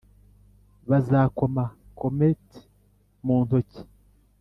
bazakoma 0.89 1.63
comet 1.99 2.43
mu 3.25 3.35
ntoki? 3.43 3.81